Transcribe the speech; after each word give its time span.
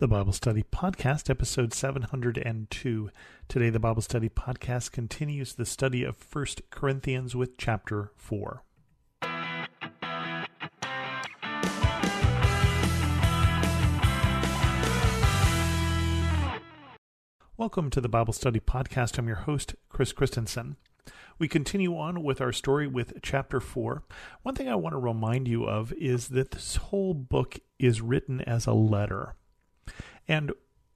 the 0.00 0.08
Bible 0.08 0.32
Study 0.32 0.62
Podcast, 0.62 1.28
episode 1.28 1.74
702. 1.74 3.10
Today, 3.48 3.68
the 3.68 3.78
Bible 3.78 4.00
Study 4.00 4.30
Podcast 4.30 4.92
continues 4.92 5.52
the 5.52 5.66
study 5.66 6.04
of 6.04 6.16
1 6.32 6.46
Corinthians 6.70 7.36
with 7.36 7.58
chapter 7.58 8.10
4. 8.16 8.62
Welcome 17.58 17.90
to 17.90 18.00
the 18.00 18.08
Bible 18.08 18.32
Study 18.32 18.58
Podcast. 18.60 19.18
I'm 19.18 19.26
your 19.26 19.36
host, 19.36 19.74
Chris 19.90 20.14
Christensen. 20.14 20.76
We 21.38 21.46
continue 21.46 21.94
on 21.98 22.22
with 22.24 22.40
our 22.40 22.52
story 22.52 22.86
with 22.86 23.20
chapter 23.20 23.60
4. 23.60 24.02
One 24.44 24.54
thing 24.54 24.70
I 24.70 24.76
want 24.76 24.94
to 24.94 24.98
remind 24.98 25.46
you 25.46 25.64
of 25.64 25.92
is 25.92 26.28
that 26.28 26.52
this 26.52 26.76
whole 26.76 27.12
book 27.12 27.58
is 27.78 28.00
written 28.00 28.40
as 28.40 28.64
a 28.64 28.72
letter. 28.72 29.34
And 30.28 30.52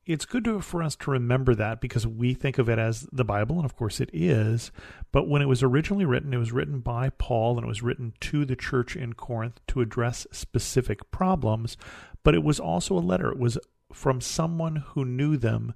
it's 0.06 0.26
good 0.26 0.44
to, 0.44 0.60
for 0.60 0.82
us 0.82 0.96
to 0.96 1.10
remember 1.10 1.54
that 1.54 1.80
because 1.80 2.06
we 2.06 2.34
think 2.34 2.58
of 2.58 2.68
it 2.68 2.78
as 2.78 3.08
the 3.10 3.24
Bible, 3.24 3.56
and 3.56 3.64
of 3.64 3.76
course 3.76 4.00
it 4.00 4.10
is. 4.12 4.70
But 5.12 5.28
when 5.28 5.40
it 5.40 5.48
was 5.48 5.62
originally 5.62 6.04
written, 6.04 6.34
it 6.34 6.38
was 6.38 6.52
written 6.52 6.80
by 6.80 7.10
Paul 7.10 7.56
and 7.56 7.64
it 7.64 7.68
was 7.68 7.82
written 7.82 8.12
to 8.20 8.44
the 8.44 8.56
church 8.56 8.96
in 8.96 9.14
Corinth 9.14 9.60
to 9.68 9.80
address 9.80 10.26
specific 10.30 11.10
problems. 11.10 11.76
But 12.22 12.34
it 12.34 12.42
was 12.42 12.60
also 12.60 12.96
a 12.96 13.00
letter. 13.00 13.30
It 13.30 13.38
was 13.38 13.58
from 13.92 14.20
someone 14.20 14.76
who 14.76 15.04
knew 15.04 15.36
them 15.36 15.72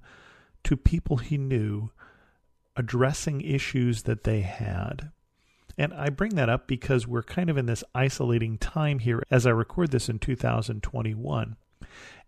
to 0.65 0.77
people 0.77 1.17
he 1.17 1.37
knew, 1.37 1.89
addressing 2.75 3.41
issues 3.41 4.03
that 4.03 4.25
they 4.25 4.41
had. 4.41 5.11
And 5.77 5.93
I 5.93 6.09
bring 6.09 6.35
that 6.35 6.49
up 6.49 6.67
because 6.67 7.07
we're 7.07 7.23
kind 7.23 7.49
of 7.49 7.57
in 7.57 7.65
this 7.65 7.83
isolating 7.95 8.57
time 8.57 8.99
here 8.99 9.23
as 9.31 9.47
I 9.47 9.51
record 9.51 9.91
this 9.91 10.09
in 10.09 10.19
2021. 10.19 11.55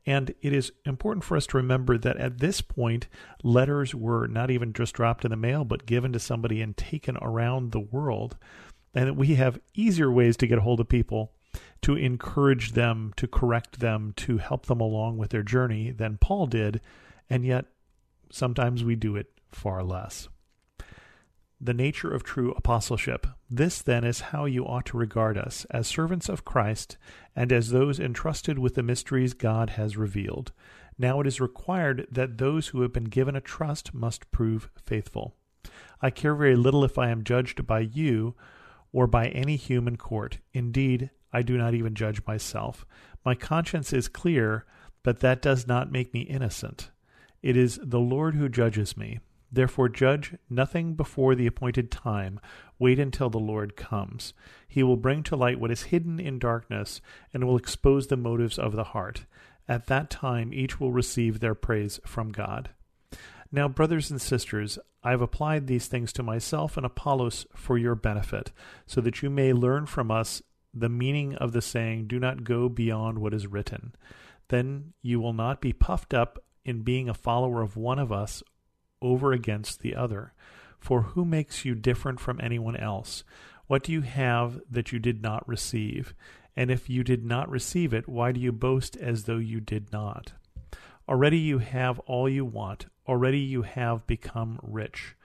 And 0.05 0.33
it 0.41 0.51
is 0.53 0.71
important 0.85 1.23
for 1.23 1.37
us 1.37 1.45
to 1.47 1.57
remember 1.57 1.97
that 1.97 2.17
at 2.17 2.39
this 2.39 2.61
point, 2.61 3.07
letters 3.43 3.93
were 3.93 4.27
not 4.27 4.49
even 4.49 4.73
just 4.73 4.93
dropped 4.93 5.25
in 5.25 5.31
the 5.31 5.37
mail, 5.37 5.63
but 5.63 5.85
given 5.85 6.11
to 6.13 6.19
somebody 6.19 6.61
and 6.61 6.75
taken 6.75 7.17
around 7.21 7.71
the 7.71 7.79
world. 7.79 8.37
And 8.93 9.07
that 9.07 9.13
we 9.13 9.35
have 9.35 9.59
easier 9.75 10.11
ways 10.11 10.35
to 10.37 10.47
get 10.47 10.57
a 10.57 10.61
hold 10.61 10.79
of 10.79 10.89
people, 10.89 11.33
to 11.83 11.95
encourage 11.95 12.71
them, 12.71 13.13
to 13.17 13.27
correct 13.27 13.79
them, 13.79 14.13
to 14.17 14.39
help 14.39 14.65
them 14.65 14.81
along 14.81 15.17
with 15.17 15.29
their 15.29 15.43
journey 15.43 15.91
than 15.91 16.17
Paul 16.17 16.47
did. 16.47 16.81
And 17.29 17.45
yet, 17.45 17.65
sometimes 18.31 18.83
we 18.83 18.95
do 18.95 19.15
it 19.15 19.27
far 19.51 19.83
less 19.83 20.27
the 21.63 21.73
nature 21.73 22.11
of 22.11 22.23
true 22.23 22.53
apostleship. 22.57 23.27
This, 23.49 23.81
then, 23.83 24.03
is 24.03 24.19
how 24.21 24.45
you 24.45 24.65
ought 24.65 24.87
to 24.87 24.97
regard 24.97 25.37
us, 25.37 25.65
as 25.69 25.87
servants 25.87 26.27
of 26.27 26.43
Christ, 26.43 26.97
and 27.35 27.51
as 27.51 27.69
those 27.69 27.99
entrusted 27.99 28.57
with 28.57 28.73
the 28.73 28.81
mysteries 28.81 29.35
God 29.35 29.71
has 29.71 29.95
revealed. 29.95 30.51
Now 30.97 31.21
it 31.21 31.27
is 31.27 31.39
required 31.39 32.07
that 32.11 32.39
those 32.39 32.69
who 32.69 32.81
have 32.81 32.91
been 32.91 33.05
given 33.05 33.35
a 33.35 33.41
trust 33.41 33.93
must 33.93 34.31
prove 34.31 34.69
faithful. 34.83 35.35
I 36.01 36.09
care 36.09 36.33
very 36.33 36.55
little 36.55 36.83
if 36.83 36.97
I 36.97 37.09
am 37.09 37.23
judged 37.23 37.67
by 37.67 37.81
you 37.81 38.35
or 38.91 39.05
by 39.05 39.27
any 39.27 39.55
human 39.55 39.97
court. 39.97 40.39
Indeed, 40.53 41.11
I 41.31 41.43
do 41.43 41.57
not 41.57 41.75
even 41.75 41.93
judge 41.93 42.25
myself. 42.25 42.85
My 43.23 43.35
conscience 43.35 43.93
is 43.93 44.07
clear, 44.07 44.65
but 45.03 45.19
that 45.19 45.41
does 45.41 45.67
not 45.67 45.91
make 45.91 46.13
me 46.13 46.21
innocent. 46.21 46.89
It 47.43 47.55
is 47.55 47.79
the 47.83 47.99
Lord 47.99 48.35
who 48.35 48.49
judges 48.49 48.97
me. 48.97 49.19
Therefore, 49.51 49.89
judge 49.89 50.35
nothing 50.49 50.93
before 50.93 51.35
the 51.35 51.47
appointed 51.47 51.91
time. 51.91 52.39
Wait 52.79 52.99
until 52.99 53.29
the 53.29 53.37
Lord 53.37 53.75
comes. 53.75 54.33
He 54.67 54.81
will 54.81 54.95
bring 54.95 55.23
to 55.23 55.35
light 55.35 55.59
what 55.59 55.71
is 55.71 55.83
hidden 55.83 56.19
in 56.19 56.39
darkness 56.39 57.01
and 57.33 57.43
will 57.45 57.57
expose 57.57 58.07
the 58.07 58.17
motives 58.17 58.57
of 58.57 58.75
the 58.75 58.85
heart. 58.85 59.25
At 59.67 59.87
that 59.87 60.09
time, 60.09 60.53
each 60.53 60.79
will 60.79 60.91
receive 60.91 61.39
their 61.39 61.55
praise 61.55 61.99
from 62.05 62.31
God. 62.31 62.69
Now, 63.51 63.67
brothers 63.67 64.09
and 64.09 64.21
sisters, 64.21 64.79
I 65.03 65.11
have 65.11 65.21
applied 65.21 65.67
these 65.67 65.87
things 65.87 66.13
to 66.13 66.23
myself 66.23 66.77
and 66.77 66.85
Apollos 66.85 67.45
for 67.53 67.77
your 67.77 67.95
benefit, 67.95 68.51
so 68.85 69.01
that 69.01 69.21
you 69.21 69.29
may 69.29 69.51
learn 69.51 69.85
from 69.85 70.09
us 70.09 70.41
the 70.73 70.89
meaning 70.89 71.35
of 71.35 71.51
the 71.51 71.61
saying, 71.61 72.07
Do 72.07 72.19
not 72.19 72.45
go 72.45 72.69
beyond 72.69 73.19
what 73.19 73.33
is 73.33 73.47
written. 73.47 73.93
Then 74.47 74.93
you 75.01 75.19
will 75.19 75.33
not 75.33 75.59
be 75.59 75.73
puffed 75.73 76.13
up 76.13 76.39
in 76.63 76.83
being 76.83 77.09
a 77.09 77.13
follower 77.13 77.61
of 77.61 77.75
one 77.75 77.99
of 77.99 78.11
us 78.11 78.41
over 79.01 79.33
against 79.33 79.81
the 79.81 79.95
other. 79.95 80.33
For 80.79 81.01
who 81.01 81.25
makes 81.25 81.63
you 81.63 81.75
different 81.75 82.19
from 82.19 82.39
anyone 82.41 82.75
else? 82.75 83.23
What 83.67 83.83
do 83.83 83.91
you 83.91 84.01
have 84.01 84.59
that 84.69 84.91
you 84.91 84.99
did 84.99 85.21
not 85.21 85.47
receive? 85.47 86.13
And 86.55 86.69
if 86.69 86.89
you 86.89 87.03
did 87.03 87.23
not 87.23 87.49
receive 87.49 87.93
it, 87.93 88.09
why 88.09 88.31
do 88.31 88.39
you 88.39 88.51
boast 88.51 88.97
as 88.97 89.23
though 89.23 89.37
you 89.37 89.59
did 89.59 89.91
not? 89.91 90.33
Already 91.07 91.37
you 91.37 91.59
have 91.59 91.99
all 91.99 92.27
you 92.27 92.45
want. 92.45 92.87
Already 93.07 93.39
you 93.39 93.61
have 93.61 94.05
become 94.07 94.59
rich. 94.61 95.15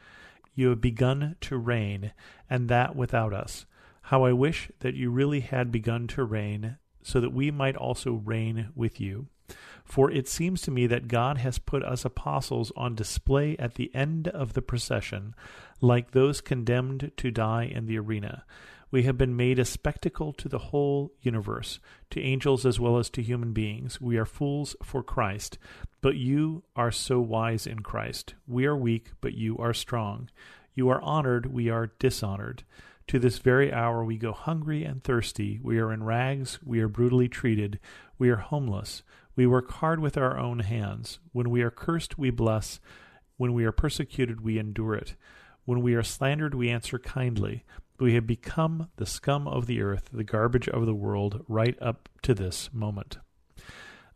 You 0.55 0.71
have 0.71 0.81
begun 0.81 1.37
to 1.43 1.59
reign, 1.59 2.13
and 2.49 2.69
that 2.69 2.97
without 2.97 3.33
us. 3.33 3.67
How 4.03 4.25
I 4.25 4.33
wish 4.33 4.71
that 4.81 4.95
you 4.95 5.11
really 5.11 5.41
had 5.41 5.73
begun 5.73 6.07
to 6.09 6.25
reign, 6.25 6.79
so 7.03 7.21
that 7.21 7.33
we 7.33 7.51
might 7.51 7.77
also 7.77 8.13
reign 8.13 8.71
with 8.75 9.01
you. 9.01 9.29
For 9.85 10.11
it 10.11 10.29
seems 10.29 10.63
to 10.63 10.71
me 10.71 10.87
that 10.89 11.09
God 11.09 11.39
has 11.39 11.59
put 11.59 11.85
us 11.85 12.05
apostles 12.05 12.73
on 12.77 12.95
display 12.95 13.57
at 13.59 13.75
the 13.75 13.95
end 13.95 14.29
of 14.29 14.55
the 14.55 14.63
procession, 14.63 15.35
like 15.81 16.11
those 16.11 16.41
condemned 16.41 17.13
to 17.17 17.31
die 17.31 17.65
in 17.65 17.87
the 17.87 17.99
arena. 17.99 18.45
We 18.91 19.03
have 19.03 19.19
been 19.19 19.37
made 19.37 19.59
a 19.59 19.65
spectacle 19.65 20.33
to 20.35 20.49
the 20.49 20.59
whole 20.59 21.13
universe, 21.21 21.81
to 22.11 22.21
angels 22.21 22.65
as 22.65 22.79
well 22.79 22.99
as 22.99 23.11
to 23.11 23.23
human 23.23 23.53
beings. 23.53 24.01
We 24.01 24.17
are 24.17 24.25
fools 24.25 24.77
for 24.83 25.03
Christ, 25.03 25.59
but 26.01 26.17
you 26.17 26.63
are 26.77 26.93
so 26.93 27.21
wise 27.21 27.67
in 27.67 27.81
Christ. 27.81 28.35
We 28.47 28.65
are 28.67 28.77
weak, 28.77 29.11
but 29.21 29.35
you 29.35 29.59
are 29.59 29.75
strong. 29.75 30.31
You 30.75 30.89
are 30.89 31.03
honored, 31.03 31.47
we 31.47 31.69
are 31.69 31.93
dishonored. 31.99 32.63
To 33.09 33.19
this 33.19 33.39
very 33.39 33.73
hour 33.73 34.05
we 34.05 34.19
go 34.19 34.33
hungry 34.33 34.85
and 34.85 35.03
thirsty. 35.03 35.61
We 35.63 35.79
are 35.79 35.93
in 35.93 36.03
rags, 36.03 36.59
we 36.65 36.81
are 36.81 36.89
brutally 36.89 37.29
treated, 37.29 37.79
we 38.19 38.31
are 38.31 38.37
homeless. 38.37 39.03
We 39.37 39.47
work 39.47 39.71
hard 39.71 40.01
with 40.01 40.17
our 40.17 40.39
own 40.39 40.61
hands. 40.61 41.19
When 41.33 41.51
we 41.51 41.63
are 41.63 41.71
cursed, 41.71 42.19
we 42.19 42.31
bless. 42.31 42.81
When 43.37 43.53
we 43.53 43.67
are 43.67 43.73
persecuted, 43.73 44.41
we 44.41 44.59
endure 44.59 44.95
it. 44.95 45.15
When 45.67 45.83
we 45.83 45.95
are 45.95 46.03
slandered, 46.03 46.55
we 46.55 46.71
answer 46.71 46.99
kindly. 46.99 47.65
We 47.99 48.15
have 48.15 48.27
become 48.27 48.89
the 48.97 49.07
scum 49.07 49.47
of 49.47 49.67
the 49.67 49.83
earth, 49.83 50.09
the 50.13 50.25
garbage 50.25 50.69
of 50.69 50.87
the 50.87 50.95
world, 50.95 51.45
right 51.49 51.77
up 51.83 52.09
to 52.23 52.35
this 52.35 52.71
moment. 52.73 53.19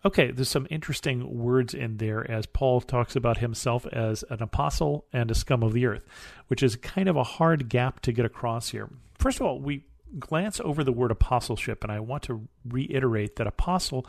Okay, 0.03 0.31
there's 0.31 0.49
some 0.49 0.67
interesting 0.71 1.39
words 1.39 1.75
in 1.75 1.99
there 1.99 2.29
as 2.31 2.47
Paul 2.47 2.81
talks 2.81 3.15
about 3.15 3.39
himself 3.39 3.87
as 3.93 4.25
an 4.31 4.43
apostle 4.43 5.05
and 5.13 5.31
a 5.31 5.35
scum 5.35 5.63
of 5.63 5.75
the 5.75 5.85
earth, 5.85 6.07
which 6.47 6.63
is 6.63 6.77
kind 6.77 7.09
of 7.09 7.17
a 7.17 7.25
hard 7.25 7.69
gap 7.69 8.01
to 8.01 8.13
get 8.13 8.25
across 8.25 8.71
here. 8.71 8.89
First 9.19 9.41
of 9.41 9.47
all, 9.47 9.61
we 9.61 9.85
glance 10.19 10.60
over 10.60 10.82
the 10.82 10.93
word 10.93 11.10
apostleship, 11.10 11.82
and 11.82 11.93
I 11.93 12.00
want 12.00 12.22
to 12.25 12.48
reiterate 12.65 13.37
that 13.37 13.47
apostle 13.47 14.06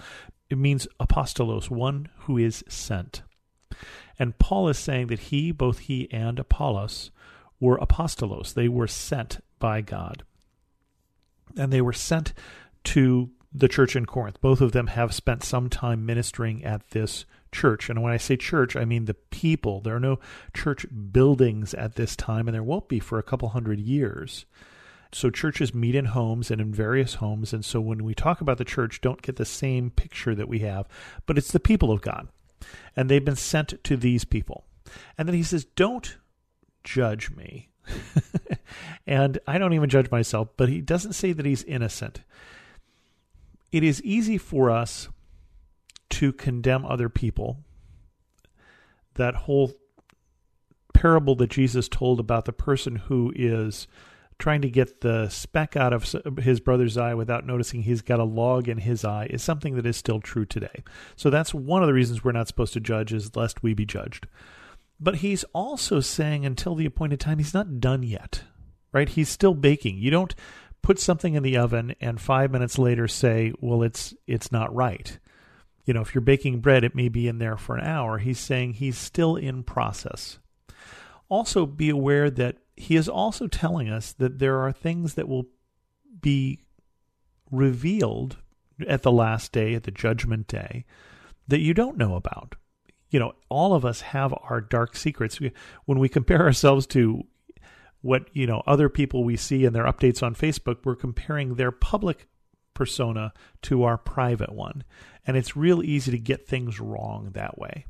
it 0.51 0.57
means 0.57 0.85
apostolos, 1.00 1.69
one 1.69 2.09
who 2.19 2.38
is 2.38 2.63
sent. 2.67 3.23
And 4.19 4.38
Paul 4.38 4.67
is 4.67 4.78
saying 4.78 5.07
that 5.07 5.19
he, 5.19 5.53
both 5.53 5.79
he 5.79 6.12
and 6.12 6.38
Apollos, 6.38 7.09
were 7.62 7.78
apostolos. 7.78 8.53
They 8.53 8.67
were 8.67 8.88
sent 8.88 9.39
by 9.59 9.79
God. 9.79 10.23
And 11.57 11.72
they 11.72 11.81
were 11.81 11.94
sent 11.94 12.33
to 12.83 13.31
the 13.53 13.69
church 13.69 13.95
in 13.95 14.06
Corinth. 14.06 14.41
Both 14.41 14.59
of 14.59 14.73
them 14.73 14.88
have 14.88 15.13
spent 15.13 15.44
some 15.44 15.69
time 15.69 16.06
ministering 16.06 16.66
at 16.66 16.89
this 16.89 17.25
church. 17.53 17.89
And 17.89 18.01
when 18.01 18.12
I 18.12 18.18
say 18.18 18.35
church, 18.35 18.75
I 18.75 18.83
mean 18.83 19.06
the 19.06 19.13
people. 19.13 19.79
There 19.79 19.95
are 19.95 20.01
no 20.01 20.19
church 20.53 20.85
buildings 21.12 21.73
at 21.73 21.95
this 21.95 22.18
time, 22.18 22.47
and 22.47 22.56
there 22.56 22.63
won't 22.63 22.89
be 22.89 23.00
for 23.00 23.19
a 23.19 23.23
couple 23.23 23.50
hundred 23.50 23.79
years. 23.79 24.45
So 25.14 25.30
churches 25.30 25.74
meet 25.74 25.96
in 25.96 26.06
homes 26.06 26.50
and 26.52 26.62
in 26.62 26.74
various 26.74 27.16
homes. 27.16 27.52
And 27.54 27.66
so 27.66 27.82
when 27.82 28.04
we 28.04 28.14
talk 28.14 28.40
about 28.40 28.58
the 28.58 28.66
church, 28.66 29.02
don't 29.02 29.22
get 29.22 29.36
the 29.36 29.46
same 29.46 29.90
picture 29.90 30.34
that 30.36 30.48
we 30.48 30.60
have, 30.60 30.88
but 31.26 31.38
it's 31.38 31.52
the 31.52 31.60
people 31.60 31.92
of 31.92 32.02
God. 32.02 32.30
And 32.96 33.10
they've 33.10 33.24
been 33.24 33.36
sent 33.36 33.84
to 33.84 33.98
these 33.98 34.24
people. 34.24 34.66
And 35.18 35.28
then 35.28 35.36
he 35.36 35.44
says, 35.44 35.66
Don't 35.66 36.18
judge 36.84 37.31
me. 37.31 37.69
and 39.08 39.40
I 39.48 39.58
don't 39.58 39.74
even 39.74 39.90
judge 39.90 40.12
myself, 40.12 40.50
but 40.56 40.69
he 40.69 40.81
doesn't 40.81 41.14
say 41.14 41.34
that 41.34 41.46
he's 41.46 41.64
innocent. 41.64 42.22
It 43.72 43.84
is 43.84 44.04
easy 44.04 44.38
for 44.38 44.69
us 44.69 45.10
to 46.12 46.31
condemn 46.34 46.86
other 46.86 47.10
people. 47.10 47.57
That 49.16 49.36
whole 49.36 49.74
parable 50.94 51.36
that 51.36 51.50
Jesus 51.50 51.90
told 51.90 52.19
about 52.19 52.46
the 52.46 52.54
person 52.54 52.96
who 52.96 53.34
is 53.36 53.88
trying 54.42 54.62
to 54.62 54.70
get 54.70 55.02
the 55.02 55.30
speck 55.30 55.78
out 55.78 55.94
of 55.94 56.14
his 56.40 56.60
brother's 56.60 56.98
eye 56.98 57.14
without 57.14 57.46
noticing 57.46 57.84
he's 57.84 58.02
got 58.02 58.20
a 58.20 58.26
log 58.26 58.68
in 58.68 58.80
his 58.80 59.06
eye 59.06 59.28
is 59.30 59.42
something 59.42 59.76
that 59.76 59.86
is 59.86 59.96
still 59.96 60.20
true 60.20 60.46
today. 60.46 60.84
So 61.16 61.30
that's 61.30 61.54
one 61.54 61.84
of 61.84 61.88
the 61.88 61.94
reasons 61.94 62.24
we're 62.24 62.34
not 62.34 62.48
supposed 62.48 62.74
to 62.74 62.80
judge 62.80 63.14
is 63.14 63.36
lest 63.36 63.64
we 63.64 63.74
be 63.74 63.86
judged. 63.86 64.28
But 65.00 65.18
he's 65.18 65.46
also 65.54 66.00
saying 66.00 66.46
until 66.46 66.76
the 66.76 66.86
appointed 66.86 67.20
time 67.20 67.38
he's 67.38 67.54
not 67.54 67.80
done 67.80 68.04
yet. 68.04 68.44
Right? 68.92 69.08
He's 69.08 69.30
still 69.30 69.54
baking. 69.54 70.00
You 70.00 70.12
don't 70.12 70.36
put 70.82 71.00
something 71.00 71.36
in 71.36 71.44
the 71.44 71.58
oven 71.58 71.96
and 72.02 72.20
5 72.20 72.52
minutes 72.52 72.78
later 72.78 73.08
say, 73.08 73.54
"Well, 73.62 73.84
it's 73.84 74.14
it's 74.28 74.52
not 74.52 74.76
right." 74.76 75.18
You 75.86 75.94
know, 75.94 76.02
if 76.02 76.14
you're 76.14 76.22
baking 76.22 76.60
bread, 76.60 76.84
it 76.84 76.96
may 76.96 77.08
be 77.08 77.28
in 77.28 77.38
there 77.38 77.58
for 77.58 77.76
an 77.76 77.86
hour. 77.86 78.18
He's 78.18 78.40
saying 78.40 78.74
he's 78.74 78.98
still 78.98 79.36
in 79.36 79.64
process. 79.64 80.40
Also, 81.30 81.66
be 81.66 81.90
aware 81.90 82.30
that 82.30 82.58
he 82.75 82.95
is 82.95 83.09
also 83.09 83.47
telling 83.47 83.89
us 83.89 84.13
that 84.13 84.39
there 84.39 84.59
are 84.59 84.71
things 84.71 85.15
that 85.15 85.27
will 85.27 85.47
be 86.21 86.63
revealed 87.51 88.38
at 88.88 89.03
the 89.03 89.12
last 89.12 89.51
day, 89.51 89.73
at 89.73 89.83
the 89.83 89.91
judgment 89.91 90.47
day, 90.47 90.85
that 91.47 91.59
you 91.59 91.73
don't 91.73 91.97
know 91.97 92.15
about. 92.15 92.56
You 93.09 93.19
know, 93.19 93.33
all 93.50 93.73
of 93.73 93.83
us 93.83 94.01
have 94.01 94.33
our 94.44 94.62
dark 94.62 94.95
secrets. 94.95 95.39
When 95.85 96.00
we 96.00 96.09
compare 96.09 96.41
ourselves 96.41 96.88
to 96.88 97.23
what, 98.01 98.29
you 98.33 98.47
know, 98.47 98.63
other 98.65 98.89
people 98.89 99.23
we 99.23 99.35
see 99.35 99.65
in 99.65 99.73
their 99.73 99.83
updates 99.83 100.23
on 100.23 100.33
Facebook, 100.33 100.77
we're 100.83 100.95
comparing 100.95 101.56
their 101.56 101.71
public 101.71 102.27
persona 102.73 103.33
to 103.63 103.83
our 103.83 103.97
private 103.97 104.53
one. 104.53 104.83
And 105.27 105.38
it's 105.38 105.57
real 105.57 105.83
easy 105.83 106.12
to 106.12 106.18
get 106.18 106.47
things 106.47 106.79
wrong 106.79 107.31
that 107.33 107.59
way. 107.59 107.85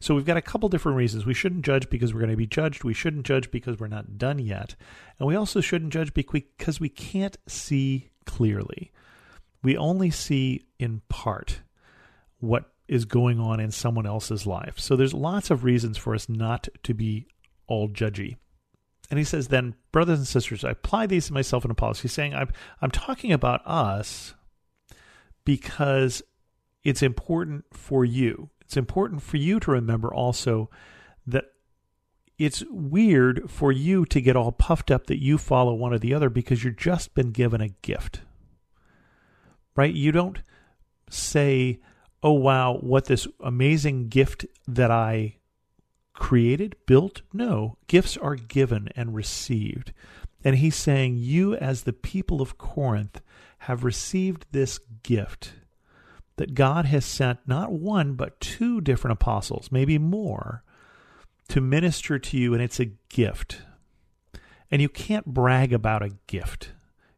So 0.00 0.14
we've 0.14 0.24
got 0.24 0.36
a 0.36 0.42
couple 0.42 0.68
different 0.68 0.98
reasons. 0.98 1.26
We 1.26 1.34
shouldn't 1.34 1.64
judge 1.64 1.88
because 1.88 2.12
we're 2.12 2.20
going 2.20 2.30
to 2.30 2.36
be 2.36 2.46
judged. 2.46 2.84
We 2.84 2.94
shouldn't 2.94 3.26
judge 3.26 3.50
because 3.50 3.78
we're 3.78 3.88
not 3.88 4.18
done 4.18 4.38
yet. 4.38 4.74
And 5.18 5.26
we 5.26 5.34
also 5.34 5.60
shouldn't 5.60 5.92
judge 5.92 6.12
because 6.14 6.80
we 6.80 6.88
can't 6.88 7.36
see 7.46 8.10
clearly. 8.26 8.92
We 9.62 9.76
only 9.76 10.10
see 10.10 10.66
in 10.78 11.02
part 11.08 11.60
what 12.38 12.72
is 12.88 13.04
going 13.04 13.40
on 13.40 13.60
in 13.60 13.70
someone 13.70 14.06
else's 14.06 14.46
life. 14.46 14.78
So 14.78 14.96
there's 14.96 15.14
lots 15.14 15.50
of 15.50 15.64
reasons 15.64 15.96
for 15.96 16.14
us 16.14 16.28
not 16.28 16.68
to 16.82 16.94
be 16.94 17.26
all 17.66 17.88
judgy. 17.88 18.36
And 19.10 19.18
he 19.18 19.24
says, 19.24 19.48
then, 19.48 19.74
brothers 19.92 20.18
and 20.18 20.26
sisters, 20.26 20.64
I 20.64 20.70
apply 20.70 21.06
these 21.06 21.26
to 21.26 21.32
myself 21.32 21.64
in 21.64 21.70
Apollos. 21.70 22.00
He's 22.00 22.12
saying, 22.12 22.34
I'm, 22.34 22.50
I'm 22.80 22.90
talking 22.90 23.32
about 23.32 23.60
us 23.66 24.34
because 25.44 26.22
it's 26.82 27.02
important 27.02 27.64
for 27.72 28.04
you. 28.04 28.50
It's 28.72 28.76
important 28.78 29.20
for 29.20 29.36
you 29.36 29.60
to 29.60 29.70
remember 29.70 30.14
also 30.14 30.70
that 31.26 31.44
it's 32.38 32.64
weird 32.70 33.50
for 33.50 33.70
you 33.70 34.06
to 34.06 34.18
get 34.18 34.34
all 34.34 34.50
puffed 34.50 34.90
up 34.90 35.08
that 35.08 35.22
you 35.22 35.36
follow 35.36 35.74
one 35.74 35.92
or 35.92 35.98
the 35.98 36.14
other 36.14 36.30
because 36.30 36.64
you've 36.64 36.78
just 36.78 37.14
been 37.14 37.32
given 37.32 37.60
a 37.60 37.68
gift. 37.68 38.22
Right? 39.76 39.92
You 39.92 40.10
don't 40.10 40.40
say, 41.10 41.80
oh, 42.22 42.32
wow, 42.32 42.78
what 42.78 43.04
this 43.04 43.28
amazing 43.40 44.08
gift 44.08 44.46
that 44.66 44.90
I 44.90 45.36
created, 46.14 46.74
built? 46.86 47.20
No, 47.30 47.76
gifts 47.88 48.16
are 48.16 48.36
given 48.36 48.88
and 48.96 49.14
received. 49.14 49.92
And 50.42 50.56
he's 50.56 50.76
saying, 50.76 51.18
You, 51.18 51.56
as 51.56 51.82
the 51.82 51.92
people 51.92 52.40
of 52.40 52.56
Corinth, 52.56 53.20
have 53.58 53.84
received 53.84 54.46
this 54.50 54.78
gift 55.02 55.52
that 56.42 56.54
God 56.54 56.86
has 56.86 57.04
sent 57.04 57.38
not 57.46 57.70
one, 57.70 58.14
but 58.14 58.40
two 58.40 58.80
different 58.80 59.12
apostles, 59.12 59.70
maybe 59.70 59.96
more, 59.96 60.64
to 61.46 61.60
minister 61.60 62.18
to 62.18 62.36
you, 62.36 62.52
and 62.52 62.60
it's 62.60 62.80
a 62.80 62.90
gift. 63.08 63.62
And 64.68 64.82
you 64.82 64.88
can't 64.88 65.26
brag 65.26 65.72
about 65.72 66.02
a 66.02 66.16
gift. 66.26 66.72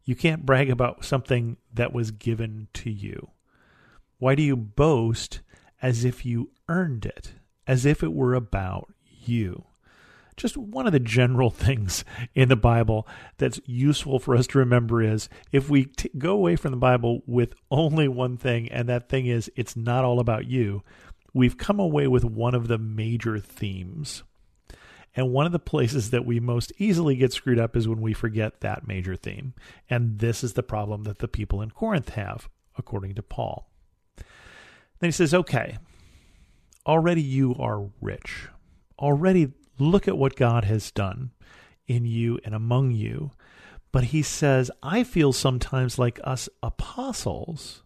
You 0.05 0.15
can't 0.15 0.45
brag 0.45 0.69
about 0.69 1.07
something 1.07 1.57
that 1.73 1.95
was 1.95 2.11
given 2.11 2.69
to 2.75 2.91
you. 2.91 3.31
Why 4.19 4.35
do 4.35 4.43
you 4.43 4.57
boast 4.57 5.41
as 5.81 6.05
if 6.05 6.27
you 6.27 6.51
earned 6.69 7.07
it, 7.07 7.33
as 7.67 7.87
if 7.87 8.03
it 8.03 8.13
were 8.13 8.35
about 8.35 8.93
you? 9.03 9.65
Just 10.37 10.57
one 10.57 10.87
of 10.87 10.93
the 10.93 11.01
general 11.01 11.51
things 11.51 12.05
in 12.35 12.49
the 12.49 12.57
Bible 12.57 13.07
that's 13.39 13.61
useful 13.67 14.19
for 14.19 14.37
us 14.37 14.47
to 14.49 14.59
remember 14.59 15.03
is 15.03 15.29
if 15.53 15.69
we 15.69 15.87
t- 15.87 16.11
go 16.19 16.33
away 16.33 16.57
from 16.57 16.71
the 16.71 16.77
Bible 16.77 17.23
with 17.27 17.55
only 17.71 18.09
one 18.09 18.37
thing, 18.37 18.71
and 18.71 18.89
that 18.89 19.09
thing 19.09 19.27
is 19.27 19.51
it's 19.57 19.77
not 19.77 20.05
all 20.05 20.21
about 20.21 20.47
you, 20.47 20.83
we've 21.33 21.59
come 21.59 21.81
away 21.81 22.07
with 22.07 22.25
one 22.25 22.55
of 22.55 22.69
the 22.69 22.79
major 22.79 23.39
themes. 23.39 24.23
And 25.17 25.33
one 25.33 25.47
of 25.47 25.53
the 25.53 25.61
places 25.61 26.11
that 26.11 26.27
we 26.27 26.41
most 26.41 26.73
easily 26.79 27.15
get 27.17 27.33
screwed 27.33 27.59
up 27.59 27.77
is 27.77 27.87
when 27.87 28.01
we 28.01 28.13
forget 28.13 28.61
that 28.61 28.87
major 28.87 29.15
theme. 29.15 29.55
And 29.89 30.19
this 30.19 30.43
is 30.43 30.55
the 30.55 30.63
problem 30.63 31.05
that 31.05 31.19
the 31.19 31.29
people 31.29 31.63
in 31.63 31.71
Corinth 31.71 32.11
have, 32.11 32.49
according 32.77 33.15
to 33.15 33.23
Paul. 33.23 33.71
Then 34.99 35.09
he 35.09 35.13
says, 35.13 35.33
okay, 35.33 35.79
already 36.87 37.23
you 37.23 37.55
are 37.59 37.91
rich. 38.01 38.49
Already 38.99 39.53
look 39.79 40.09
at 40.09 40.19
what 40.19 40.37
God 40.37 40.65
has 40.65 40.91
done 40.91 41.31
in 41.87 42.05
you 42.05 42.39
and 42.45 42.55
among 42.55 42.93
you. 42.93 43.33
But 43.93 44.05
he 44.05 44.23
says, 44.23 44.71
I 44.83 45.05
feel 45.05 45.33
sometimes 45.33 45.99
like 45.99 46.19
us 46.25 46.49
apostles, 46.63 47.83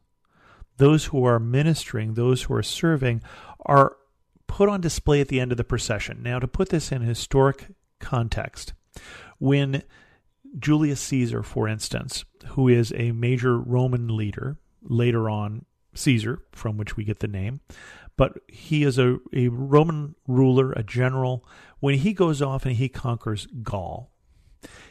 those 0.78 1.06
who 1.06 1.24
are 1.24 1.38
ministering, 1.38 2.14
those 2.14 2.42
who 2.42 2.54
are 2.54 2.62
serving, 2.62 3.22
are 3.66 3.96
put 4.46 4.68
on 4.68 4.80
display 4.80 5.20
at 5.20 5.28
the 5.28 5.40
end 5.40 5.52
of 5.52 5.58
the 5.58 5.64
procession. 5.64 6.22
Now, 6.22 6.38
to 6.38 6.48
put 6.48 6.70
this 6.70 6.90
in 6.90 7.02
historic 7.02 7.66
context, 7.98 8.72
when 9.38 9.82
Julius 10.58 11.00
Caesar, 11.02 11.42
for 11.42 11.68
instance, 11.68 12.24
who 12.48 12.68
is 12.68 12.92
a 12.96 13.12
major 13.12 13.58
Roman 13.58 14.16
leader, 14.16 14.56
later 14.82 15.28
on 15.28 15.64
Caesar, 15.94 16.40
from 16.52 16.76
which 16.76 16.96
we 16.96 17.04
get 17.04 17.20
the 17.20 17.28
name, 17.28 17.60
but 18.16 18.38
he 18.48 18.82
is 18.82 18.98
a, 18.98 19.18
a 19.32 19.48
Roman 19.48 20.14
ruler, 20.26 20.72
a 20.72 20.82
general. 20.82 21.44
When 21.80 21.94
he 21.98 22.12
goes 22.12 22.42
off 22.42 22.66
and 22.66 22.76
he 22.76 22.88
conquers 22.88 23.46
Gaul, 23.62 24.10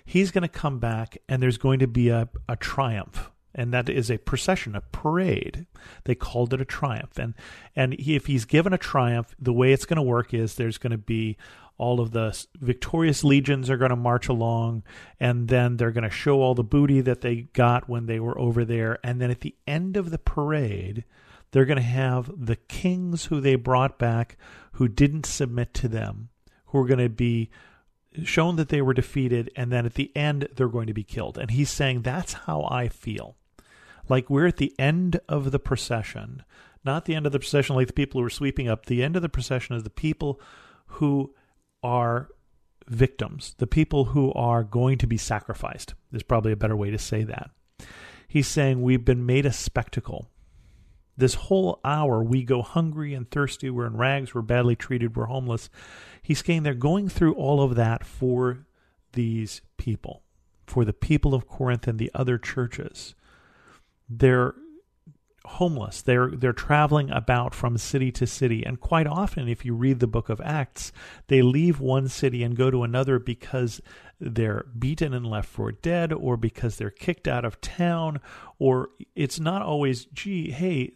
he's 0.06 0.31
going 0.31 0.44
to 0.44 0.48
come 0.48 0.80
back 0.80 1.18
and 1.28 1.42
there's 1.42 1.57
going 1.57 1.80
to 1.80 1.88
be 1.88 2.10
a, 2.10 2.30
a 2.48 2.56
triumph. 2.56 3.31
And 3.54 3.74
that 3.74 3.89
is 3.89 4.12
a 4.12 4.19
procession, 4.19 4.75
a 4.75 4.81
parade. 4.81 5.66
They 6.04 6.13
called 6.13 6.54
it 6.54 6.62
a 6.62 6.66
triumph. 6.66 7.18
And 7.18 7.34
and 7.75 7.94
he, 8.00 8.16
if 8.16 8.28
he's 8.28 8.45
given 8.45 8.72
a 8.72 8.78
triumph, 8.78 9.36
the 9.39 9.54
way 9.54 9.74
it's 9.74 9.86
going 9.86 9.98
to 9.98 10.04
work 10.04 10.34
is 10.34 10.56
there's 10.56 10.78
going 10.78 10.92
to 10.92 10.98
be 10.98 11.38
all 11.80 12.00
of 12.00 12.12
the 12.12 12.45
victorious 12.56 13.24
legions 13.24 13.69
are 13.69 13.78
going 13.78 13.89
to 13.89 13.95
march 13.95 14.28
along 14.28 14.84
and 15.19 15.48
then 15.48 15.78
they're 15.78 15.92
going 15.92 16.04
to 16.04 16.10
show 16.10 16.42
all 16.42 16.56
the 16.56 16.63
booty 16.63 17.01
that 17.01 17.22
they 17.22 17.48
got 17.54 17.88
when 17.88 18.07
they 18.07 18.19
were 18.19 18.38
over 18.39 18.66
there 18.66 18.98
and 19.04 19.22
then 19.22 19.30
at 19.30 19.42
the 19.42 19.54
end 19.68 19.95
of 19.95 20.10
the 20.10 20.18
parade 20.18 21.04
they're 21.51 21.66
going 21.66 21.78
to 21.78 21.84
have 21.84 22.31
the 22.36 22.56
kings 22.56 23.25
who 23.25 23.39
they 23.39 23.56
brought 23.56 23.98
back 23.98 24.38
who 24.74 24.88
didn't 24.88 25.25
submit 25.25 25.74
to 25.74 25.88
them, 25.88 26.30
who 26.68 26.80
are 26.80 26.88
going 26.88 27.00
to 27.00 27.10
be 27.10 27.50
shown 28.24 28.56
that 28.56 28.69
they 28.69 28.81
were 28.81 28.94
defeated, 28.94 29.52
and 29.56 29.72
then 29.72 29.86
at 29.86 29.96
the 29.96 30.16
end, 30.16 30.48
they're 30.56 30.68
going 30.68 30.88
to 30.88 30.94
be 30.94 31.04
killed. 31.04 31.38
And 31.38 31.52
he's 31.52 31.69
saying, 31.69 32.02
That's 32.02 32.34
how 32.34 32.68
I 32.69 32.90
feel. 32.90 33.36
Like 34.10 34.30
we're 34.30 34.48
at 34.48 34.58
the 34.58 34.74
end 34.80 35.19
of 35.28 35.52
the 35.52 35.60
procession, 35.60 36.44
not 36.84 37.06
the 37.06 37.16
end 37.16 37.25
of 37.25 37.31
the 37.31 37.40
procession 37.40 37.75
like 37.75 37.88
the 37.88 37.94
people 37.94 38.22
who 38.22 38.28
are 38.28 38.31
sweeping 38.31 38.69
up. 38.69 38.86
The 38.86 39.04
end 39.04 39.16
of 39.16 39.22
the 39.22 39.30
procession 39.30 39.75
is 39.75 39.84
the 39.84 39.90
people 39.90 40.40
who 40.86 41.34
are 41.84 42.30
victims, 42.88 43.56
the 43.58 43.68
people 43.68 44.06
who 44.06 44.32
are 44.34 44.63
going 44.63 44.98
to 45.00 45.08
be 45.08 45.18
sacrificed. 45.18 45.94
There's 46.12 46.24
probably 46.24 46.53
a 46.53 46.58
better 46.58 46.75
way 46.75 46.89
to 46.89 46.98
say 46.98 47.24
that. 47.24 47.51
He's 48.27 48.48
saying, 48.48 48.82
We've 48.82 49.06
been 49.06 49.25
made 49.25 49.46
a 49.46 49.53
spectacle. 49.53 50.30
This 51.17 51.33
whole 51.33 51.79
hour, 51.83 52.24
we 52.24 52.43
go 52.43 52.62
hungry 52.62 53.13
and 53.15 53.29
thirsty. 53.29 53.69
We're 53.69 53.88
in 53.88 53.97
rags. 53.97 54.36
We're 54.36 54.43
badly 54.43 54.75
treated. 54.75 55.15
We're 55.15 55.25
homeless. 55.25 55.69
He's 56.21 56.45
saying 56.45 56.63
they're 56.63 56.75
going 56.75 57.09
through 57.09 57.33
all 57.33 57.62
of 57.62 57.75
that 57.75 58.05
for 58.05 58.67
these 59.13 59.62
people, 59.77 60.21
for 60.67 60.86
the 60.86 60.93
people 60.93 61.33
of 61.33 61.47
Corinth 61.47 61.88
and 61.88 61.97
the 61.97 62.12
other 62.13 62.38
churches. 62.38 63.15
They're 64.07 64.53
homeless. 65.45 66.01
They're 66.01 66.29
they're 66.29 66.53
traveling 66.53 67.09
about 67.09 67.55
from 67.55 67.77
city 67.77 68.12
to 68.12 68.27
city, 68.27 68.65
and 68.65 68.79
quite 68.79 69.07
often, 69.07 69.47
if 69.47 69.65
you 69.65 69.74
read 69.74 70.00
the 70.00 70.07
book 70.07 70.29
of 70.29 70.41
Acts, 70.41 70.91
they 71.27 71.41
leave 71.41 71.79
one 71.79 72.09
city 72.09 72.43
and 72.43 72.55
go 72.55 72.69
to 72.69 72.83
another 72.83 73.17
because 73.17 73.81
they're 74.19 74.65
beaten 74.77 75.13
and 75.13 75.25
left 75.25 75.47
for 75.50 75.71
dead, 75.71 76.12
or 76.12 76.38
because 76.38 76.75
they're 76.75 76.89
kicked 76.89 77.27
out 77.27 77.45
of 77.45 77.62
town, 77.62 78.19
or 78.59 78.89
it's 79.15 79.39
not 79.39 79.62
always, 79.62 80.05
gee, 80.05 80.51
hey, 80.51 80.93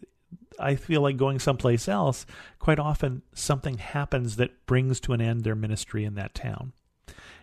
I 0.58 0.76
feel 0.76 1.00
like 1.00 1.16
going 1.16 1.38
someplace 1.38 1.88
else, 1.88 2.26
quite 2.58 2.78
often 2.78 3.22
something 3.34 3.78
happens 3.78 4.36
that 4.36 4.66
brings 4.66 5.00
to 5.00 5.12
an 5.12 5.20
end 5.20 5.42
their 5.42 5.54
ministry 5.54 6.04
in 6.04 6.14
that 6.14 6.34
town. 6.34 6.72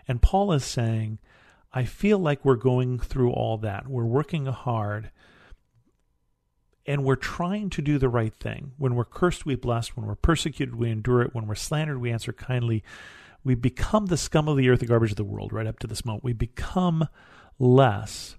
And 0.08 0.22
Paul 0.22 0.52
is 0.54 0.66
saying, 0.66 1.20
I 1.74 1.86
feel 1.86 2.18
like 2.18 2.44
we're 2.44 2.56
going 2.56 3.00
through 3.00 3.32
all 3.32 3.58
that. 3.58 3.88
We're 3.88 4.06
working 4.06 4.46
hard 4.48 5.12
and 6.86 7.04
we're 7.04 7.16
trying 7.16 7.70
to 7.72 7.82
do 7.82 8.00
the 8.00 8.10
right 8.10 8.34
thing. 8.34 8.72
When 8.78 8.96
we're 8.96 9.06
cursed, 9.06 9.46
we 9.46 9.56
bless. 9.56 9.90
When 9.90 10.06
we're 10.06 10.16
persecuted, 10.16 10.76
we 10.76 10.90
endure 10.90 11.22
it. 11.22 11.36
When 11.36 11.46
we're 11.46 11.56
slandered, 11.56 12.02
we 12.02 12.12
answer 12.12 12.34
kindly. 12.34 12.84
We 13.44 13.54
become 13.54 14.08
the 14.08 14.18
scum 14.18 14.48
of 14.48 14.58
the 14.58 14.70
earth, 14.70 14.80
the 14.80 14.88
garbage 14.88 15.12
of 15.12 15.18
the 15.18 15.24
world, 15.24 15.54
right 15.54 15.68
up 15.68 15.80
to 15.80 15.88
this 15.88 16.04
moment. 16.04 16.24
We 16.24 16.34
become 16.34 17.08
less 17.60 18.38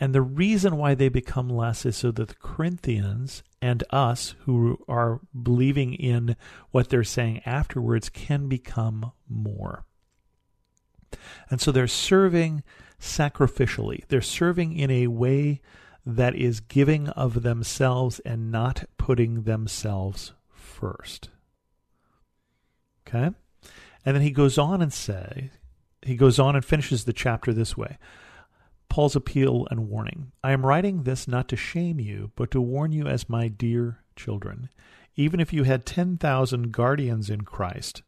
and 0.00 0.14
the 0.14 0.22
reason 0.22 0.76
why 0.76 0.94
they 0.94 1.08
become 1.08 1.48
less 1.48 1.86
is 1.86 1.96
so 1.96 2.10
that 2.10 2.28
the 2.28 2.34
Corinthians 2.34 3.42
and 3.64 3.82
us, 3.88 4.34
who 4.40 4.78
are 4.86 5.20
believing 5.42 5.94
in 5.94 6.36
what 6.70 6.90
they're 6.90 7.02
saying 7.02 7.40
afterwards, 7.46 8.10
can 8.10 8.46
become 8.46 9.10
more. 9.26 9.86
And 11.48 11.62
so 11.62 11.72
they're 11.72 11.88
serving 11.88 12.62
sacrificially. 13.00 14.06
They're 14.08 14.20
serving 14.20 14.76
in 14.76 14.90
a 14.90 15.06
way 15.06 15.62
that 16.04 16.34
is 16.34 16.60
giving 16.60 17.08
of 17.08 17.42
themselves 17.42 18.20
and 18.20 18.52
not 18.52 18.84
putting 18.98 19.44
themselves 19.44 20.34
first. 20.52 21.30
Okay? 23.08 23.30
And 24.04 24.14
then 24.14 24.20
he 24.20 24.30
goes 24.30 24.58
on 24.58 24.82
and 24.82 24.92
say, 24.92 25.50
he 26.02 26.16
goes 26.16 26.38
on 26.38 26.54
and 26.54 26.62
finishes 26.62 27.04
the 27.04 27.14
chapter 27.14 27.54
this 27.54 27.78
way. 27.78 27.96
Paul's 28.94 29.16
appeal 29.16 29.66
and 29.72 29.88
warning. 29.88 30.30
I 30.44 30.52
am 30.52 30.64
writing 30.64 31.02
this 31.02 31.26
not 31.26 31.48
to 31.48 31.56
shame 31.56 31.98
you, 31.98 32.30
but 32.36 32.52
to 32.52 32.60
warn 32.60 32.92
you 32.92 33.08
as 33.08 33.28
my 33.28 33.48
dear 33.48 34.04
children. 34.14 34.68
Even 35.16 35.40
if 35.40 35.52
you 35.52 35.64
had 35.64 35.84
10,000 35.84 36.70
guardians 36.70 37.28
in 37.28 37.40
Christ, 37.40 38.02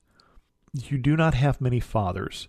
you 0.72 0.96
do 0.96 1.16
not 1.16 1.34
have 1.34 1.60
many 1.60 1.80
fathers. 1.80 2.46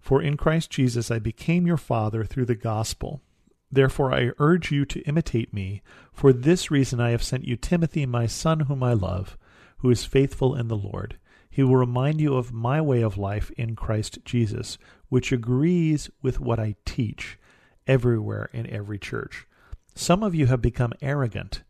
For 0.00 0.20
in 0.20 0.36
Christ 0.36 0.68
Jesus 0.68 1.12
I 1.12 1.20
became 1.20 1.64
your 1.64 1.76
father 1.76 2.24
through 2.24 2.46
the 2.46 2.56
gospel. 2.56 3.22
Therefore 3.70 4.12
I 4.12 4.32
urge 4.40 4.72
you 4.72 4.84
to 4.86 5.02
imitate 5.02 5.54
me. 5.54 5.80
For 6.12 6.32
this 6.32 6.72
reason 6.72 6.98
I 6.98 7.10
have 7.10 7.22
sent 7.22 7.44
you 7.44 7.54
Timothy, 7.54 8.04
my 8.04 8.26
son, 8.26 8.58
whom 8.58 8.82
I 8.82 8.94
love, 8.94 9.38
who 9.78 9.90
is 9.90 10.04
faithful 10.04 10.56
in 10.56 10.66
the 10.66 10.76
Lord. 10.76 11.20
He 11.48 11.62
will 11.62 11.76
remind 11.76 12.20
you 12.20 12.34
of 12.34 12.52
my 12.52 12.80
way 12.80 13.02
of 13.02 13.16
life 13.16 13.52
in 13.52 13.76
Christ 13.76 14.18
Jesus, 14.24 14.76
which 15.08 15.30
agrees 15.30 16.10
with 16.20 16.40
what 16.40 16.58
I 16.58 16.74
teach 16.84 17.38
everywhere 17.86 18.50
in 18.52 18.68
every 18.68 18.98
church. 18.98 19.46
Some 19.94 20.22
of 20.22 20.34
you 20.34 20.46
have 20.46 20.60
become 20.60 20.92
arrogant, 21.00 21.62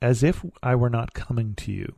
as 0.00 0.22
if 0.22 0.44
I 0.62 0.74
were 0.74 0.90
not 0.90 1.14
coming 1.14 1.54
to 1.56 1.72
you. 1.72 1.94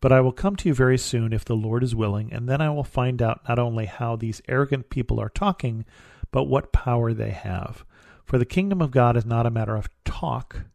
But 0.00 0.12
I 0.12 0.20
will 0.20 0.32
come 0.32 0.56
to 0.56 0.68
you 0.68 0.74
very 0.74 0.98
soon 0.98 1.32
if 1.32 1.44
the 1.44 1.56
Lord 1.56 1.82
is 1.82 1.94
willing, 1.94 2.32
and 2.32 2.48
then 2.48 2.60
I 2.60 2.68
will 2.68 2.84
find 2.84 3.22
out 3.22 3.40
not 3.48 3.58
only 3.58 3.86
how 3.86 4.16
these 4.16 4.42
arrogant 4.48 4.90
people 4.90 5.18
are 5.18 5.30
talking, 5.30 5.86
but 6.30 6.44
what 6.44 6.72
power 6.72 7.14
they 7.14 7.30
have. 7.30 7.84
For 8.24 8.36
the 8.38 8.44
kingdom 8.44 8.82
of 8.82 8.90
God 8.90 9.16
is 9.16 9.24
not 9.24 9.46
a 9.46 9.50
matter 9.50 9.76
of 9.76 9.88
talk, 10.04 10.66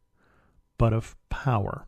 but 0.77 0.93
of 0.93 1.15
power. 1.29 1.85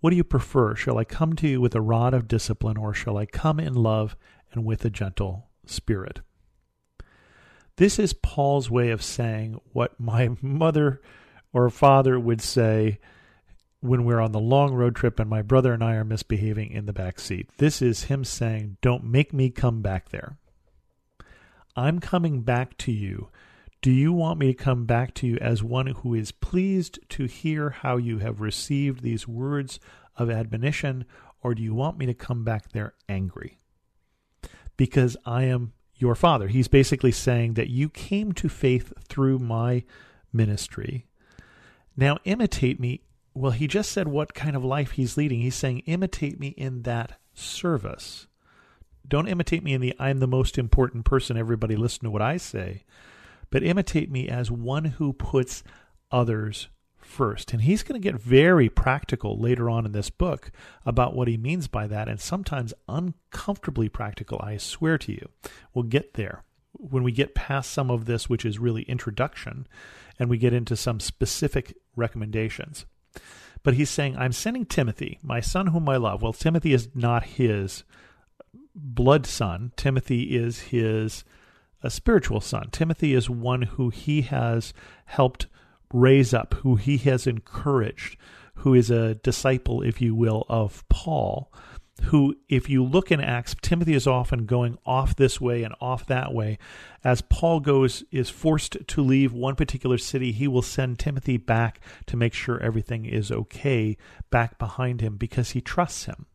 What 0.00 0.10
do 0.10 0.16
you 0.16 0.24
prefer? 0.24 0.74
Shall 0.74 0.98
I 0.98 1.04
come 1.04 1.34
to 1.34 1.48
you 1.48 1.60
with 1.60 1.74
a 1.74 1.80
rod 1.80 2.14
of 2.14 2.28
discipline, 2.28 2.76
or 2.76 2.94
shall 2.94 3.18
I 3.18 3.26
come 3.26 3.58
in 3.58 3.74
love 3.74 4.16
and 4.52 4.64
with 4.64 4.84
a 4.84 4.90
gentle 4.90 5.48
spirit? 5.66 6.20
This 7.76 7.98
is 7.98 8.14
Paul's 8.14 8.70
way 8.70 8.90
of 8.90 9.02
saying 9.02 9.60
what 9.72 10.00
my 10.00 10.30
mother 10.42 11.00
or 11.52 11.68
father 11.68 12.18
would 12.18 12.40
say 12.40 12.98
when 13.80 14.04
we're 14.04 14.20
on 14.20 14.32
the 14.32 14.40
long 14.40 14.74
road 14.74 14.96
trip 14.96 15.20
and 15.20 15.28
my 15.28 15.42
brother 15.42 15.72
and 15.72 15.84
I 15.84 15.94
are 15.94 16.04
misbehaving 16.04 16.70
in 16.70 16.86
the 16.86 16.92
back 16.94 17.20
seat. 17.20 17.50
This 17.58 17.82
is 17.82 18.04
him 18.04 18.24
saying, 18.24 18.78
Don't 18.80 19.04
make 19.04 19.32
me 19.32 19.50
come 19.50 19.82
back 19.82 20.08
there. 20.08 20.38
I'm 21.76 22.00
coming 22.00 22.40
back 22.40 22.78
to 22.78 22.92
you. 22.92 23.28
Do 23.82 23.90
you 23.90 24.12
want 24.12 24.38
me 24.38 24.46
to 24.46 24.54
come 24.54 24.86
back 24.86 25.12
to 25.14 25.26
you 25.26 25.36
as 25.36 25.62
one 25.62 25.88
who 25.88 26.14
is 26.14 26.32
pleased 26.32 26.98
to 27.10 27.26
hear 27.26 27.70
how 27.70 27.98
you 27.98 28.18
have 28.18 28.40
received 28.40 29.02
these 29.02 29.28
words 29.28 29.78
of 30.16 30.30
admonition, 30.30 31.04
or 31.42 31.54
do 31.54 31.62
you 31.62 31.74
want 31.74 31.98
me 31.98 32.06
to 32.06 32.14
come 32.14 32.42
back 32.42 32.72
there 32.72 32.94
angry? 33.08 33.58
Because 34.78 35.16
I 35.26 35.44
am 35.44 35.74
your 35.96 36.14
father. 36.14 36.48
He's 36.48 36.68
basically 36.68 37.12
saying 37.12 37.54
that 37.54 37.70
you 37.70 37.88
came 37.88 38.32
to 38.32 38.48
faith 38.48 38.92
through 39.08 39.38
my 39.38 39.84
ministry. 40.32 41.06
Now 41.96 42.18
imitate 42.24 42.78
me 42.78 43.02
well, 43.36 43.52
he 43.52 43.66
just 43.66 43.92
said 43.92 44.08
what 44.08 44.32
kind 44.32 44.56
of 44.56 44.64
life 44.64 44.92
he's 44.92 45.18
leading. 45.18 45.42
He's 45.42 45.54
saying, 45.54 45.80
imitate 45.80 46.40
me 46.40 46.48
in 46.56 46.82
that 46.82 47.20
service. 47.34 48.26
Don't 49.06 49.28
imitate 49.28 49.62
me 49.62 49.74
in 49.74 49.82
the 49.82 49.94
I'm 49.98 50.20
the 50.20 50.26
most 50.26 50.56
important 50.56 51.04
person, 51.04 51.36
everybody 51.36 51.76
listen 51.76 52.04
to 52.04 52.10
what 52.10 52.22
I 52.22 52.38
say, 52.38 52.84
but 53.50 53.62
imitate 53.62 54.10
me 54.10 54.26
as 54.26 54.50
one 54.50 54.86
who 54.86 55.12
puts 55.12 55.62
others 56.10 56.68
first. 57.06 57.52
And 57.52 57.62
he's 57.62 57.82
going 57.82 58.00
to 58.00 58.12
get 58.12 58.20
very 58.20 58.68
practical 58.68 59.38
later 59.38 59.70
on 59.70 59.86
in 59.86 59.92
this 59.92 60.10
book 60.10 60.50
about 60.84 61.14
what 61.14 61.28
he 61.28 61.36
means 61.36 61.68
by 61.68 61.86
that, 61.86 62.08
and 62.08 62.20
sometimes 62.20 62.74
uncomfortably 62.88 63.88
practical, 63.88 64.40
I 64.42 64.56
swear 64.56 64.98
to 64.98 65.12
you. 65.12 65.28
We'll 65.72 65.84
get 65.84 66.14
there 66.14 66.44
when 66.72 67.02
we 67.02 67.12
get 67.12 67.34
past 67.34 67.70
some 67.70 67.90
of 67.90 68.04
this, 68.04 68.28
which 68.28 68.44
is 68.44 68.58
really 68.58 68.82
introduction, 68.82 69.66
and 70.18 70.28
we 70.28 70.38
get 70.38 70.52
into 70.52 70.76
some 70.76 71.00
specific 71.00 71.76
recommendations. 71.94 72.84
But 73.62 73.74
he's 73.74 73.90
saying, 73.90 74.16
I'm 74.16 74.32
sending 74.32 74.66
Timothy, 74.66 75.18
my 75.22 75.40
son 75.40 75.68
whom 75.68 75.88
I 75.88 75.96
love. 75.96 76.22
Well, 76.22 76.32
Timothy 76.32 76.72
is 76.72 76.88
not 76.94 77.24
his 77.24 77.84
blood 78.74 79.26
son, 79.26 79.72
Timothy 79.76 80.36
is 80.36 80.60
his 80.60 81.24
a 81.82 81.90
spiritual 81.90 82.40
son. 82.40 82.68
Timothy 82.72 83.14
is 83.14 83.30
one 83.30 83.62
who 83.62 83.90
he 83.90 84.22
has 84.22 84.72
helped 85.04 85.46
raise 85.92 86.34
up, 86.34 86.54
who 86.54 86.76
he 86.76 86.98
has 86.98 87.26
encouraged, 87.26 88.16
who 88.56 88.74
is 88.74 88.90
a 88.90 89.14
disciple, 89.16 89.82
if 89.82 90.00
you 90.00 90.14
will, 90.14 90.44
of 90.48 90.86
Paul 90.88 91.52
who, 92.04 92.36
if 92.48 92.68
you 92.68 92.84
look 92.84 93.10
in 93.10 93.20
Acts, 93.20 93.56
Timothy 93.62 93.94
is 93.94 94.06
often 94.06 94.46
going 94.46 94.78
off 94.84 95.16
this 95.16 95.40
way 95.40 95.62
and 95.62 95.74
off 95.80 96.06
that 96.06 96.32
way. 96.32 96.58
As 97.02 97.22
Paul 97.22 97.60
goes, 97.60 98.04
is 98.10 98.28
forced 98.28 98.76
to 98.86 99.00
leave 99.00 99.32
one 99.32 99.56
particular 99.56 99.98
city, 99.98 100.32
he 100.32 100.46
will 100.46 100.62
send 100.62 100.98
Timothy 100.98 101.36
back 101.36 101.80
to 102.06 102.16
make 102.16 102.34
sure 102.34 102.60
everything 102.60 103.06
is 103.06 103.32
okay 103.32 103.96
back 104.30 104.58
behind 104.58 105.00
him 105.00 105.16
because 105.16 105.50
he 105.50 105.60
trusts 105.60 106.04
him. 106.04 106.26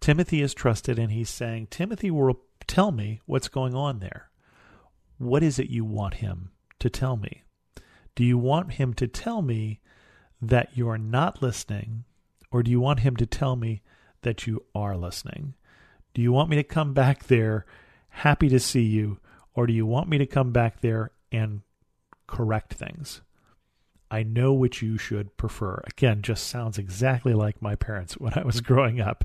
Timothy 0.00 0.40
is 0.40 0.54
trusted, 0.54 0.98
and 0.98 1.12
he's 1.12 1.30
saying, 1.30 1.68
Timothy 1.68 2.10
will 2.10 2.40
tell 2.66 2.90
me 2.90 3.20
what's 3.26 3.48
going 3.48 3.74
on 3.74 4.00
there. 4.00 4.30
What 5.18 5.42
is 5.42 5.58
it 5.58 5.68
you 5.68 5.84
want 5.84 6.14
him 6.14 6.50
to 6.80 6.90
tell 6.90 7.16
me? 7.16 7.44
Do 8.14 8.24
you 8.24 8.38
want 8.38 8.74
him 8.74 8.94
to 8.94 9.06
tell 9.06 9.42
me 9.42 9.80
that 10.40 10.70
you're 10.74 10.98
not 10.98 11.42
listening, 11.42 12.04
or 12.50 12.62
do 12.62 12.70
you 12.70 12.80
want 12.80 13.00
him 13.00 13.16
to 13.16 13.26
tell 13.26 13.56
me 13.56 13.82
that 14.22 14.46
you 14.46 14.64
are 14.74 14.96
listening. 14.96 15.54
Do 16.14 16.22
you 16.22 16.32
want 16.32 16.50
me 16.50 16.56
to 16.56 16.64
come 16.64 16.94
back 16.94 17.24
there 17.24 17.66
happy 18.08 18.48
to 18.48 18.60
see 18.60 18.82
you, 18.82 19.18
or 19.54 19.66
do 19.66 19.72
you 19.72 19.86
want 19.86 20.08
me 20.08 20.18
to 20.18 20.26
come 20.26 20.52
back 20.52 20.80
there 20.80 21.10
and 21.30 21.62
correct 22.26 22.74
things? 22.74 23.22
I 24.10 24.22
know 24.22 24.52
which 24.52 24.82
you 24.82 24.98
should 24.98 25.36
prefer. 25.36 25.82
Again, 25.86 26.22
just 26.22 26.46
sounds 26.46 26.78
exactly 26.78 27.32
like 27.32 27.62
my 27.62 27.74
parents 27.74 28.18
when 28.18 28.34
I 28.34 28.44
was 28.44 28.60
growing 28.60 29.00
up. 29.00 29.24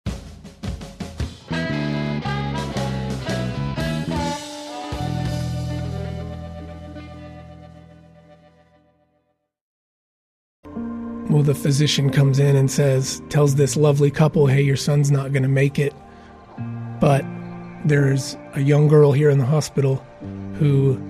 Well, 11.31 11.43
the 11.43 11.55
physician 11.55 12.09
comes 12.09 12.39
in 12.39 12.57
and 12.57 12.69
says, 12.69 13.21
tells 13.29 13.55
this 13.55 13.77
lovely 13.77 14.11
couple, 14.11 14.47
hey, 14.47 14.61
your 14.61 14.75
son's 14.75 15.11
not 15.11 15.31
going 15.31 15.43
to 15.43 15.49
make 15.49 15.79
it. 15.79 15.93
But 16.99 17.23
there's 17.85 18.35
a 18.53 18.59
young 18.59 18.89
girl 18.89 19.13
here 19.13 19.29
in 19.29 19.37
the 19.37 19.45
hospital 19.45 20.03
who 20.59 21.01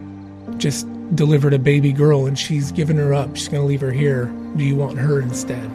just 0.58 0.88
delivered 1.16 1.56
a 1.56 1.60
baby 1.60 1.92
girl 1.92 2.28
and 2.28 2.38
she's 2.38 2.72
given 2.72 2.98
her 2.98 3.16
up. 3.16 3.36
She's 3.36 3.48
going 3.48 3.64
to 3.64 3.68
leave 3.68 3.82
her 3.82 3.92
here. 3.92 4.26
Do 4.58 4.64
you 4.64 4.76
want 4.76 5.00
her 5.00 5.22
instead? 5.22 5.72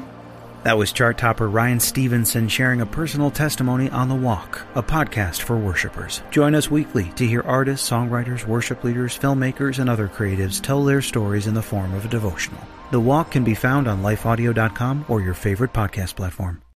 That 0.62 0.78
was 0.78 0.92
chart 0.92 1.18
topper 1.18 1.48
Ryan 1.48 1.80
Stevenson 1.80 2.46
sharing 2.48 2.80
a 2.80 2.86
personal 2.86 3.32
testimony 3.32 3.90
on 3.90 4.08
The 4.08 4.14
Walk, 4.14 4.64
a 4.76 4.82
podcast 4.82 5.40
for 5.42 5.56
worshipers. 5.56 6.22
Join 6.30 6.54
us 6.54 6.70
weekly 6.70 7.10
to 7.16 7.26
hear 7.26 7.42
artists, 7.42 7.90
songwriters, 7.90 8.46
worship 8.46 8.84
leaders, 8.84 9.18
filmmakers, 9.18 9.80
and 9.80 9.90
other 9.90 10.06
creatives 10.06 10.62
tell 10.62 10.84
their 10.84 11.02
stories 11.02 11.48
in 11.48 11.54
the 11.54 11.62
form 11.62 11.94
of 11.94 12.04
a 12.04 12.08
devotional. 12.08 12.60
The 12.90 13.00
Walk 13.00 13.32
can 13.32 13.42
be 13.42 13.54
found 13.54 13.88
on 13.88 14.02
lifeaudio.com 14.02 15.06
or 15.08 15.20
your 15.20 15.34
favorite 15.34 15.72
podcast 15.72 16.14
platform. 16.14 16.62